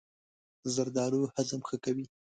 زردالو 0.73 1.21
هضم 1.35 1.61
ښه 1.67 1.77
کوي. 1.83 2.05